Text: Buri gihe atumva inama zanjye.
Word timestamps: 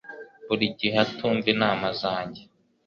Buri 0.47 0.65
gihe 0.79 0.97
atumva 1.05 1.47
inama 1.55 1.87
zanjye. 2.01 2.41